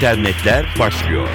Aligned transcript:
internetler 0.00 0.66
başlıyor. 0.78 1.28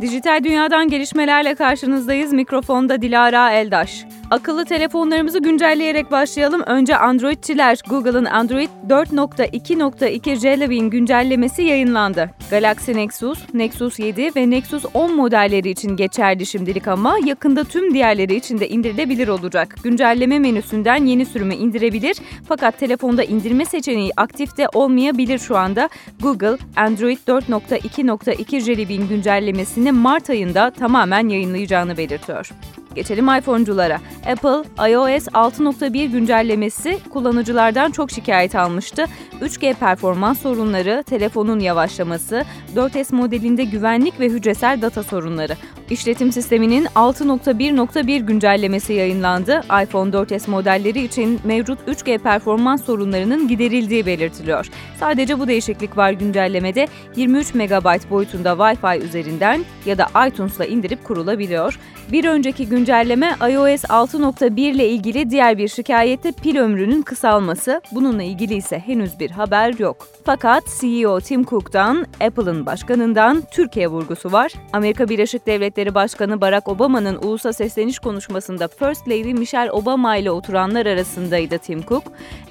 Dijital 0.00 0.44
dünyadan 0.44 0.88
gelişmelerle 0.88 1.54
karşınızdayız. 1.54 2.32
Mikrofonda 2.32 3.02
Dilara 3.02 3.52
Eldaş. 3.52 4.04
Akıllı 4.30 4.64
telefonlarımızı 4.64 5.38
güncelleyerek 5.38 6.10
başlayalım. 6.10 6.62
Önce 6.66 6.96
Androidçiler 6.96 7.78
Google'ın 7.88 8.24
Android 8.24 8.68
4.2.2 8.88 10.36
Jellybean 10.36 10.90
güncellemesi 10.90 11.62
yayınlandı. 11.62 12.30
Galaxy 12.50 12.92
Nexus, 12.92 13.38
Nexus 13.54 13.98
7 13.98 14.30
ve 14.36 14.50
Nexus 14.50 14.84
10 14.94 15.16
modelleri 15.16 15.70
için 15.70 15.96
geçerli 15.96 16.46
şimdilik 16.46 16.88
ama 16.88 17.18
yakında 17.24 17.64
tüm 17.64 17.94
diğerleri 17.94 18.34
için 18.34 18.60
de 18.60 18.68
indirilebilir 18.68 19.28
olacak. 19.28 19.76
Güncelleme 19.82 20.38
menüsünden 20.38 21.06
yeni 21.06 21.26
sürümü 21.26 21.54
indirebilir 21.54 22.16
fakat 22.48 22.78
telefonda 22.78 23.24
indirme 23.24 23.64
seçeneği 23.64 24.12
aktifte 24.16 24.68
olmayabilir 24.74 25.38
şu 25.38 25.56
anda. 25.56 25.88
Google 26.20 26.56
Android 26.76 27.18
4.2.2 27.28 28.60
Jellybean 28.60 29.08
güncellemesini 29.08 29.92
Mart 29.92 30.30
ayında 30.30 30.70
tamamen 30.70 31.28
yayınlayacağını 31.28 31.96
belirtiyor. 31.96 32.50
Geçelim 32.96 33.28
iPhone'culara. 33.28 34.00
Apple 34.26 34.88
iOS 34.92 35.28
6.1 35.28 36.06
güncellemesi 36.06 36.98
kullanıcılardan 37.10 37.90
çok 37.90 38.10
şikayet 38.10 38.54
almıştı. 38.54 39.04
3G 39.40 39.74
performans 39.74 40.40
sorunları, 40.40 41.02
telefonun 41.06 41.60
yavaşlaması, 41.60 42.44
4S 42.76 43.14
modelinde 43.14 43.64
güvenlik 43.64 44.20
ve 44.20 44.28
hücresel 44.28 44.82
data 44.82 45.02
sorunları. 45.02 45.56
İşletim 45.90 46.32
sisteminin 46.32 46.84
6.1.1 46.84 48.18
güncellemesi 48.18 48.92
yayınlandı. 48.92 49.60
iPhone 49.82 50.10
4S 50.10 50.50
modelleri 50.50 51.04
için 51.04 51.40
mevcut 51.44 51.78
3G 51.88 52.18
performans 52.18 52.84
sorunlarının 52.84 53.48
giderildiği 53.48 54.06
belirtiliyor. 54.06 54.66
Sadece 55.00 55.38
bu 55.38 55.48
değişiklik 55.48 55.96
var 55.96 56.10
güncellemede 56.10 56.88
23 57.16 57.54
MB 57.54 58.10
boyutunda 58.10 58.50
Wi-Fi 58.50 58.98
üzerinden 58.98 59.64
ya 59.86 59.98
da 59.98 60.28
iTunes'la 60.28 60.64
indirip 60.64 61.04
kurulabiliyor. 61.04 61.78
Bir 62.12 62.24
önceki 62.24 62.68
güncelleme 62.86 63.36
iOS 63.40 63.84
6.1 63.84 64.60
ile 64.60 64.88
ilgili 64.88 65.30
diğer 65.30 65.58
bir 65.58 65.68
şikayette 65.68 66.32
pil 66.32 66.56
ömrünün 66.56 67.02
kısalması. 67.02 67.80
Bununla 67.92 68.22
ilgili 68.22 68.54
ise 68.54 68.78
henüz 68.78 69.20
bir 69.20 69.30
haber 69.30 69.78
yok. 69.78 70.08
Fakat 70.24 70.62
CEO 70.80 71.20
Tim 71.20 71.44
Cook'tan, 71.44 72.06
Apple'ın 72.20 72.66
başkanından 72.66 73.42
Türkiye 73.50 73.88
vurgusu 73.88 74.32
var. 74.32 74.52
Amerika 74.72 75.08
Birleşik 75.08 75.46
Devletleri 75.46 75.94
Başkanı 75.94 76.40
Barack 76.40 76.68
Obama'nın 76.68 77.16
ulusa 77.22 77.52
sesleniş 77.52 77.98
konuşmasında 77.98 78.68
First 78.68 79.08
Lady 79.08 79.32
Michelle 79.32 79.72
Obama 79.72 80.16
ile 80.16 80.30
oturanlar 80.30 80.86
arasındaydı 80.86 81.58
Tim 81.58 81.82
Cook. 81.82 82.04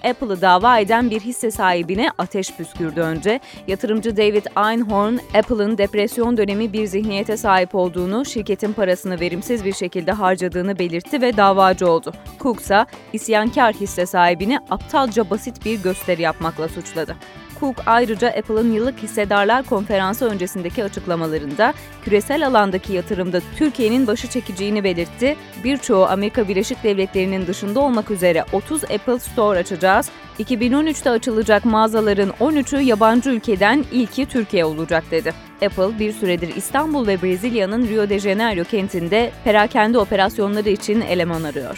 Apple'ı 0.04 0.42
dava 0.42 0.80
eden 0.80 1.10
bir 1.10 1.20
hisse 1.20 1.52
sahibine 1.52 2.10
ateş 2.18 2.54
püskürdü 2.54 3.02
önce. 3.02 3.40
Yatırımcı 3.68 4.18
David 4.18 4.46
Einhorn, 4.58 5.18
Apple'ın 5.38 5.78
depresyon 5.78 6.38
dönemi 6.38 6.74
bir 6.74 6.86
zihniyete 6.86 7.38
sahip 7.38 7.76
olduğunu, 7.76 8.26
şirketin 8.26 8.74
parasını 8.74 9.20
verimsiz 9.20 9.66
bir 9.66 9.74
şekilde 9.74 10.12
harcadığını 10.26 10.80
belirtti 10.80 11.22
ve 11.22 11.38
davacı 11.38 11.90
oldu. 11.90 12.14
Cook 12.40 12.62
ise 12.62 12.86
isyankar 13.14 13.74
hisse 13.74 14.06
sahibini 14.06 14.60
aptalca 14.70 15.30
basit 15.30 15.66
bir 15.66 15.84
gösteri 15.84 16.22
yapmakla 16.22 16.68
suçladı. 16.68 17.16
Cook 17.60 17.76
ayrıca 17.86 18.28
Apple'ın 18.28 18.72
yıllık 18.72 19.00
hissedarlar 19.00 19.64
konferansı 19.64 20.26
öncesindeki 20.26 20.84
açıklamalarında 20.84 21.74
küresel 22.04 22.48
alandaki 22.48 22.94
yatırımda 22.94 23.42
Türkiye'nin 23.58 24.08
başı 24.08 24.28
çekeceğini 24.28 24.84
belirtti. 24.84 25.36
Birçoğu 25.64 26.06
Amerika 26.06 26.48
Birleşik 26.48 26.84
Devletleri'nin 26.84 27.48
dışında 27.48 27.80
olmak 27.80 28.12
üzere 28.12 28.46
30 28.54 28.84
Apple 28.84 29.20
Store 29.20 29.60
açacağız. 29.60 30.10
2013'te 30.40 31.10
açılacak 31.10 31.66
mağazaların 31.66 32.30
13'ü 32.30 32.82
yabancı 32.82 33.30
ülkeden 33.30 33.86
ilki 33.92 34.26
Türkiye 34.26 34.66
olacak 34.66 35.04
dedi. 35.12 35.34
Apple 35.66 36.00
bir 36.00 36.14
süredir 36.14 36.56
İstanbul 36.56 37.08
ve 37.08 37.22
Brezilya'nın 37.22 37.88
Rio 37.88 38.10
de 38.10 38.20
Janeiro 38.20 38.64
kentinde 38.64 39.32
perakende 39.44 39.98
operasyonları 39.98 40.70
için 40.70 41.02
eleman 41.02 41.44
arıyor. 41.44 41.76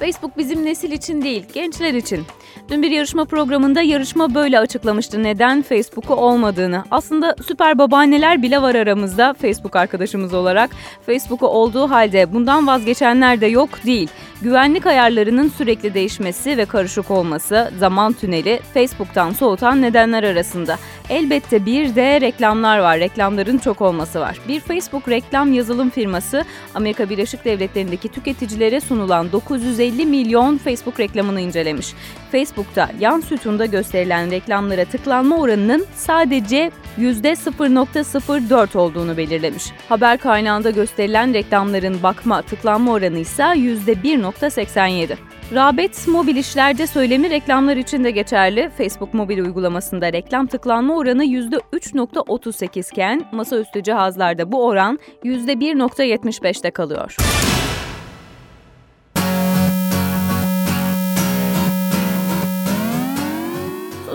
Facebook 0.00 0.38
bizim 0.38 0.64
nesil 0.64 0.92
için 0.92 1.22
değil, 1.22 1.44
gençler 1.54 1.94
için. 1.94 2.26
Dün 2.68 2.82
bir 2.82 2.90
yarışma 2.90 3.24
programında 3.24 3.82
yarışma 3.82 4.34
böyle 4.34 4.58
açıklamıştı 4.58 5.22
neden 5.22 5.62
Facebook'u 5.62 6.14
olmadığını. 6.14 6.84
Aslında 6.90 7.36
süper 7.46 7.78
babaanneler 7.78 8.42
bile 8.42 8.62
var 8.62 8.74
aramızda 8.74 9.34
Facebook 9.34 9.76
arkadaşımız 9.76 10.34
olarak. 10.34 10.70
Facebook'u 11.06 11.46
olduğu 11.46 11.90
halde 11.90 12.32
bundan 12.32 12.66
vazgeçenler 12.66 13.40
de 13.40 13.46
yok 13.46 13.84
değil. 13.86 14.08
Güvenlik 14.42 14.86
ayarlarının 14.86 15.48
sürekli 15.48 15.94
değişmesi 15.94 16.56
ve 16.56 16.64
karışık 16.64 17.10
olması 17.10 17.70
zaman 17.78 18.12
tüneli 18.12 18.60
Facebook'tan 18.74 19.32
soğutan 19.32 19.82
nedenler 19.82 20.22
arasında. 20.22 20.76
Elbette 21.08 21.66
bir 21.66 21.94
de 21.94 22.20
reklamlar 22.20 22.78
var. 22.78 22.98
Reklamların 22.98 23.58
çok 23.58 23.80
olması 23.80 24.20
var. 24.20 24.40
Bir 24.48 24.60
Facebook 24.60 25.08
reklam 25.08 25.52
yazılım 25.52 25.90
firması 25.90 26.44
Amerika 26.74 27.10
Birleşik 27.10 27.44
Devletleri'ndeki 27.44 28.08
tüketicilere 28.08 28.80
sunulan 28.80 29.32
950 29.32 29.89
milyon 29.92 30.58
Facebook 30.58 31.00
reklamını 31.00 31.40
incelemiş. 31.40 31.94
Facebook'ta 32.32 32.90
yan 33.00 33.20
sütunda 33.20 33.66
gösterilen 33.66 34.30
reklamlara 34.30 34.84
tıklanma 34.84 35.36
oranının 35.36 35.86
sadece 35.94 36.70
%0.04 36.98 38.78
olduğunu 38.78 39.16
belirlemiş. 39.16 39.64
Haber 39.88 40.18
kaynağında 40.18 40.70
gösterilen 40.70 41.34
reklamların 41.34 42.02
bakma 42.02 42.42
tıklanma 42.42 42.92
oranı 42.92 43.18
ise 43.18 43.42
%1.87. 43.42 45.16
Rağbet 45.54 46.08
mobil 46.08 46.36
işlerde 46.36 46.86
söylemi 46.86 47.30
reklamlar 47.30 47.76
için 47.76 48.04
de 48.04 48.10
geçerli. 48.10 48.70
Facebook 48.78 49.14
mobil 49.14 49.38
uygulamasında 49.38 50.12
reklam 50.12 50.46
tıklanma 50.46 50.96
oranı 50.96 51.24
%3.38 51.24 52.92
iken 52.92 53.24
masaüstü 53.32 53.82
cihazlarda 53.82 54.52
bu 54.52 54.66
oran 54.66 54.98
%1.75'te 55.24 56.70
kalıyor. 56.70 57.16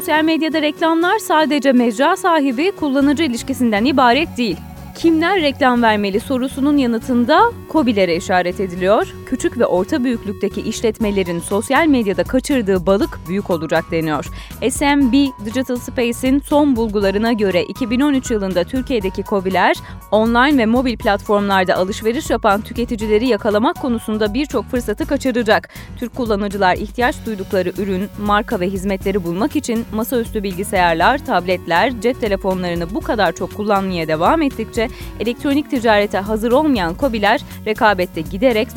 Sosyal 0.06 0.24
medyada 0.24 0.62
reklamlar 0.62 1.20
sadece 1.20 1.72
mecra 1.72 2.18
sahibi 2.18 2.72
kullanıcı 2.72 3.24
ilişkisinden 3.24 3.86
ibaret 3.86 4.38
değil 4.38 4.58
kimler 4.96 5.42
reklam 5.42 5.84
vermeli 5.84 6.20
sorusunun 6.20 6.78
yanıtında 6.78 7.52
COBİ'lere 7.72 8.16
işaret 8.16 8.60
ediliyor. 8.60 9.08
Küçük 9.36 9.60
ve 9.60 9.66
orta 9.66 10.04
büyüklükteki 10.04 10.62
işletmelerin 10.62 11.40
sosyal 11.40 11.88
medyada 11.88 12.24
kaçırdığı 12.24 12.86
balık 12.86 13.20
büyük 13.28 13.50
olacak 13.50 13.86
deniyor. 13.92 14.26
SMB 14.70 15.14
Digital 15.46 15.76
Space'in 15.76 16.40
son 16.40 16.76
bulgularına 16.76 17.34
göre 17.34 17.64
2013 17.64 18.32
yılında 18.32 18.64
Türkiye'deki 18.64 19.24
COBİ'ler 19.24 19.76
online 20.12 20.58
ve 20.58 20.66
mobil 20.66 20.98
platformlarda 20.98 21.76
alışveriş 21.76 22.30
yapan 22.30 22.62
tüketicileri 22.62 23.28
yakalamak 23.28 23.82
konusunda 23.82 24.34
birçok 24.34 24.66
fırsatı 24.66 25.06
kaçıracak. 25.06 25.70
Türk 26.00 26.16
kullanıcılar 26.16 26.76
ihtiyaç 26.76 27.16
duydukları 27.26 27.74
ürün, 27.78 28.10
marka 28.26 28.60
ve 28.60 28.68
hizmetleri 28.68 29.24
bulmak 29.24 29.56
için 29.56 29.86
masaüstü 29.94 30.44
bilgisayarlar, 30.44 31.26
tabletler, 31.26 32.02
cep 32.02 32.22
telefonlarını 32.22 32.96
bu 32.96 33.02
kadar 33.02 33.32
çok 33.32 33.54
kullanmaya 33.54 34.08
devam 34.08 34.42
ettikçe 34.42 34.88
elektronik 35.20 35.70
ticarete 35.70 36.18
hazır 36.18 36.52
olmayan 36.52 36.96
COBİ'ler 37.00 37.42
rekabette 37.66 38.22
giderek 38.22 38.72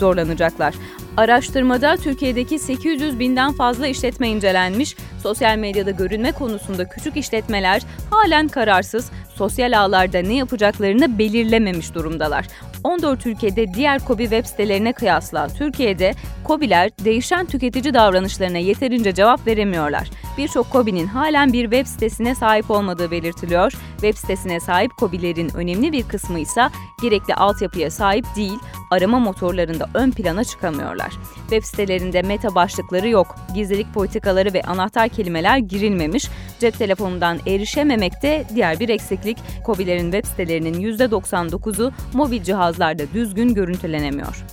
zorlanacaklar. 0.49 0.75
Araştırmada 1.17 1.97
Türkiye'deki 1.97 2.59
800 2.59 3.19
binden 3.19 3.53
fazla 3.53 3.87
işletme 3.87 4.29
incelenmiş. 4.29 4.97
Sosyal 5.23 5.59
medyada 5.59 5.91
görünme 5.91 6.33
konusunda 6.33 6.89
küçük 6.89 7.17
işletmeler 7.17 7.83
halen 8.11 8.49
kararsız, 8.49 9.11
sosyal 9.35 9.79
ağlarda 9.79 10.19
ne 10.19 10.35
yapacaklarını 10.35 11.19
belirlememiş 11.19 11.95
durumdalar. 11.95 12.47
14 12.85 13.27
ülkede 13.27 13.75
diğer 13.75 14.05
KOBİ 14.05 14.23
web 14.23 14.45
sitelerine 14.45 14.93
kıyasla 14.93 15.49
Türkiye'de 15.49 16.15
KOBİ'ler 16.45 16.91
değişen 17.05 17.47
tüketici 17.47 17.95
davranışlarına 17.95 18.59
yeterince 18.59 19.15
cevap 19.15 19.47
veremiyorlar. 19.47 20.11
Birçok 20.39 20.71
KOBİ'nin 20.71 21.07
halen 21.07 21.53
bir 21.53 21.63
web 21.63 21.87
sitesine 21.87 22.35
sahip 22.35 22.71
olmadığı 22.71 23.11
belirtiliyor. 23.11 23.73
Web 23.93 24.15
sitesine 24.15 24.61
sahip 24.61 24.97
KOBİ'lerin 24.97 25.51
önemli 25.55 25.93
bir 25.93 26.03
kısmı 26.03 26.39
ise 26.39 26.69
gerekli 27.03 27.35
altyapıya 27.35 27.91
sahip 27.91 28.27
değil, 28.37 28.59
arama 28.91 29.19
motorlarında 29.19 29.89
ön 29.95 30.11
plana 30.11 30.45
çıkamıyorlar. 30.45 31.13
Web 31.41 31.63
sitelerinde 31.63 32.23
meta 32.23 32.55
başlıkları 32.55 33.09
yok, 33.09 33.37
gizlilik 33.55 33.95
politikaları 33.95 34.53
ve 34.53 34.63
anahtar 34.63 35.09
kelimeler 35.09 35.59
girilmemiş, 35.59 36.29
cep 36.61 36.79
telefonundan 36.79 37.39
erişememek 37.47 38.23
de 38.23 38.45
diğer 38.55 38.81
bir 38.81 38.89
eksiklik. 38.89 39.39
KOBİ'lerin 39.65 40.13
web 40.13 40.25
sitelerinin 40.25 40.97
%99'u 40.99 41.93
mobil 42.15 42.43
cihazlarda 42.43 43.03
düzgün 43.15 43.55
görüntülenemiyor. 43.55 44.45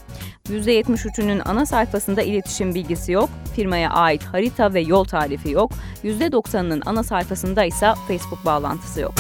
%73'ünün 0.50 1.42
ana 1.46 1.66
sayfasında 1.66 2.22
iletişim 2.22 2.76
bilgisi 2.76 3.12
yok, 3.12 3.30
firmaya 3.56 3.90
ait 3.90 4.24
harita 4.24 4.74
ve 4.74 4.82
yol 4.82 5.04
tarifi 5.04 5.52
yok, 5.52 5.72
%90'ının 6.04 6.82
ana 6.86 7.04
sayfasında 7.04 7.66
ise 7.66 7.94
Facebook 8.08 8.46
bağlantısı 8.46 9.02
yok. 9.02 9.14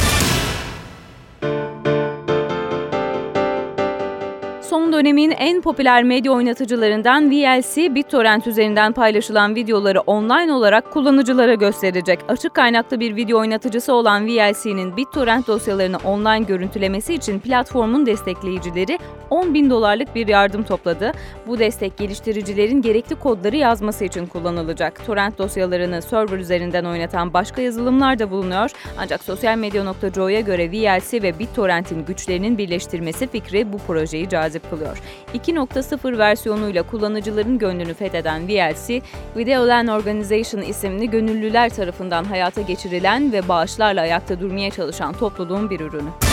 son 4.75 4.84
dönemin 4.95 5.31
en 5.31 5.61
popüler 5.61 6.03
medya 6.03 6.31
oynatıcılarından 6.31 7.31
VLC, 7.31 7.95
BitTorrent 7.95 8.47
üzerinden 8.47 8.91
paylaşılan 8.91 9.55
videoları 9.55 9.99
online 9.99 10.53
olarak 10.53 10.91
kullanıcılara 10.91 11.53
gösterecek. 11.53 12.19
Açık 12.27 12.53
kaynaklı 12.53 12.99
bir 12.99 13.15
video 13.15 13.39
oynatıcısı 13.39 13.93
olan 13.93 14.27
VLC'nin 14.27 14.97
BitTorrent 14.97 15.47
dosyalarını 15.47 15.97
online 15.97 16.45
görüntülemesi 16.45 17.13
için 17.13 17.39
platformun 17.39 18.05
destekleyicileri 18.05 18.99
10 19.29 19.53
bin 19.53 19.69
dolarlık 19.69 20.15
bir 20.15 20.27
yardım 20.27 20.63
topladı. 20.63 21.11
Bu 21.47 21.59
destek 21.59 21.97
geliştiricilerin 21.97 22.81
gerekli 22.81 23.15
kodları 23.15 23.55
yazması 23.55 24.05
için 24.05 24.25
kullanılacak. 24.25 25.05
Torrent 25.05 25.37
dosyalarını 25.37 26.01
server 26.01 26.37
üzerinden 26.37 26.85
oynatan 26.85 27.33
başka 27.33 27.61
yazılımlar 27.61 28.19
da 28.19 28.31
bulunuyor. 28.31 28.71
Ancak 28.97 29.23
sosyalmedya.co'ya 29.23 30.39
göre 30.39 30.71
VLC 30.71 31.21
ve 31.21 31.39
BitTorrent'in 31.39 32.05
güçlerinin 32.05 32.57
birleştirmesi 32.57 33.27
fikri 33.27 33.73
bu 33.73 33.77
projeyi 33.77 34.29
cazip 34.29 34.69
kılıyor. 34.69 34.84
2.0 35.33 36.17
versiyonuyla 36.17 36.83
kullanıcıların 36.83 37.57
gönlünü 37.59 37.93
fetheden 37.93 38.47
VLC, 38.47 39.01
Video 39.37 39.67
LAN 39.67 39.87
Organization 39.87 40.61
isimli 40.61 41.09
gönüllüler 41.09 41.69
tarafından 41.69 42.23
hayata 42.23 42.61
geçirilen 42.61 43.33
ve 43.33 43.47
bağışlarla 43.47 44.01
ayakta 44.01 44.39
durmaya 44.39 44.71
çalışan 44.71 45.13
topluluğun 45.13 45.69
bir 45.69 45.79
ürünü. 45.79 46.24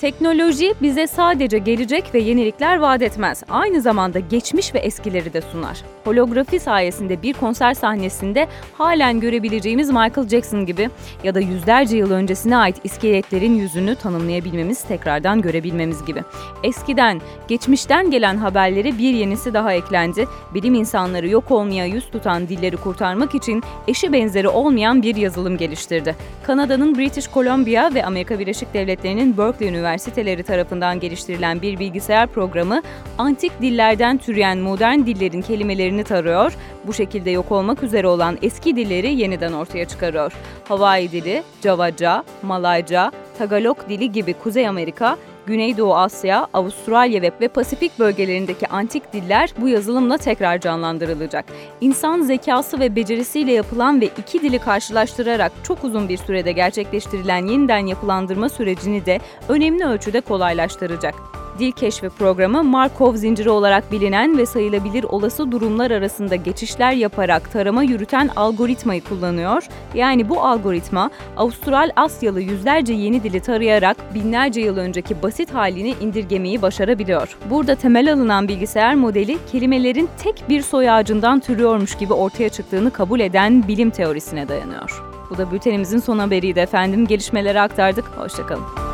Teknoloji 0.00 0.74
bize 0.82 1.06
sadece 1.06 1.58
gelecek 1.58 2.14
ve 2.14 2.18
yenilikler 2.18 2.78
vaat 2.78 3.02
etmez. 3.02 3.42
Aynı 3.48 3.80
zamanda 3.80 4.18
geçmiş 4.18 4.74
ve 4.74 4.78
eskileri 4.78 5.32
de 5.32 5.40
sunar. 5.40 5.82
Holografi 6.04 6.60
sayesinde 6.60 7.22
bir 7.22 7.32
konser 7.32 7.74
sahnesinde 7.74 8.48
halen 8.78 9.20
görebileceğimiz 9.20 9.88
Michael 9.90 10.28
Jackson 10.28 10.66
gibi 10.66 10.90
ya 11.24 11.34
da 11.34 11.40
yüzlerce 11.40 11.96
yıl 11.96 12.10
öncesine 12.10 12.56
ait 12.56 12.76
iskeletlerin 12.84 13.54
yüzünü 13.54 13.94
tanımlayabilmemiz, 13.94 14.82
tekrardan 14.82 15.42
görebilmemiz 15.42 16.04
gibi. 16.04 16.22
Eskiden, 16.62 17.20
geçmişten 17.48 18.10
gelen 18.10 18.36
haberleri 18.36 18.98
bir 18.98 19.14
yenisi 19.14 19.54
daha 19.54 19.72
eklendi. 19.72 20.26
Bilim 20.54 20.74
insanları 20.74 21.28
yok 21.28 21.50
olmaya 21.50 21.84
yüz 21.86 22.10
tutan 22.10 22.48
dilleri 22.48 22.76
kurtarmak 22.76 23.34
için 23.34 23.62
eşi 23.88 24.12
benzeri 24.12 24.48
olmayan 24.48 25.02
bir 25.02 25.16
yazılım 25.16 25.56
geliştirdi. 25.56 26.16
Kanada'nın 26.42 26.98
British 26.98 27.32
Columbia 27.34 27.94
ve 27.94 28.04
Amerika 28.04 28.38
Birleşik 28.38 28.74
Devletleri'nin 28.74 29.38
Berkeley 29.38 29.68
Üniversitesi 29.68 29.83
üniversiteleri 29.84 30.42
tarafından 30.42 31.00
geliştirilen 31.00 31.62
bir 31.62 31.78
bilgisayar 31.78 32.26
programı 32.26 32.82
antik 33.18 33.52
dillerden 33.60 34.18
türeyen 34.18 34.58
modern 34.58 34.98
dillerin 34.98 35.42
kelimelerini 35.42 36.04
tarıyor, 36.04 36.56
bu 36.86 36.92
şekilde 36.92 37.30
yok 37.30 37.52
olmak 37.52 37.82
üzere 37.82 38.06
olan 38.06 38.38
eski 38.42 38.76
dilleri 38.76 39.14
yeniden 39.14 39.52
ortaya 39.52 39.84
çıkarıyor. 39.84 40.32
Hawaii 40.68 41.12
dili, 41.12 41.42
Javaca, 41.62 42.24
Malayca, 42.42 43.12
Tagalog 43.38 43.88
dili 43.88 44.12
gibi 44.12 44.32
Kuzey 44.34 44.68
Amerika, 44.68 45.16
Güneydoğu 45.46 45.94
Asya, 45.94 46.46
Avustralya 46.52 47.22
ve 47.22 47.48
Pasifik 47.48 47.98
bölgelerindeki 47.98 48.68
antik 48.68 49.12
diller 49.12 49.50
bu 49.60 49.68
yazılımla 49.68 50.18
tekrar 50.18 50.60
canlandırılacak. 50.60 51.44
İnsan 51.80 52.22
zekası 52.22 52.80
ve 52.80 52.96
becerisiyle 52.96 53.52
yapılan 53.52 54.00
ve 54.00 54.06
iki 54.06 54.42
dili 54.42 54.58
karşılaştırarak 54.58 55.52
çok 55.64 55.84
uzun 55.84 56.08
bir 56.08 56.16
sürede 56.16 56.52
gerçekleştirilen 56.52 57.46
yeniden 57.46 57.86
yapılandırma 57.86 58.48
sürecini 58.48 59.06
de 59.06 59.20
önemli 59.48 59.84
ölçüde 59.84 60.20
kolaylaştıracak. 60.20 61.43
Dil 61.58 61.72
keşfi 61.72 62.08
programı 62.08 62.64
Markov 62.64 63.14
zinciri 63.14 63.50
olarak 63.50 63.92
bilinen 63.92 64.38
ve 64.38 64.46
sayılabilir 64.46 65.04
olası 65.04 65.52
durumlar 65.52 65.90
arasında 65.90 66.36
geçişler 66.36 66.92
yaparak 66.92 67.52
tarama 67.52 67.82
yürüten 67.82 68.30
algoritmayı 68.36 69.04
kullanıyor. 69.04 69.68
Yani 69.94 70.28
bu 70.28 70.42
algoritma 70.42 71.10
Avustral 71.36 71.90
Asyalı 71.96 72.40
yüzlerce 72.40 72.92
yeni 72.92 73.22
dili 73.22 73.40
tarayarak 73.40 74.14
binlerce 74.14 74.60
yıl 74.60 74.76
önceki 74.76 75.22
basit 75.22 75.54
halini 75.54 75.94
indirgemeyi 76.00 76.62
başarabiliyor. 76.62 77.38
Burada 77.50 77.74
temel 77.74 78.12
alınan 78.12 78.48
bilgisayar 78.48 78.94
modeli 78.94 79.38
kelimelerin 79.52 80.08
tek 80.18 80.44
bir 80.48 80.62
soy 80.62 80.90
ağacından 80.90 81.40
türüyormuş 81.40 81.94
gibi 81.94 82.12
ortaya 82.12 82.48
çıktığını 82.48 82.90
kabul 82.90 83.20
eden 83.20 83.68
bilim 83.68 83.90
teorisine 83.90 84.48
dayanıyor. 84.48 85.02
Bu 85.30 85.38
da 85.38 85.52
bültenimizin 85.52 85.98
son 85.98 86.18
haberiydi 86.18 86.60
efendim. 86.60 87.06
Gelişmeleri 87.06 87.60
aktardık. 87.60 88.04
Hoşçakalın. 88.04 88.93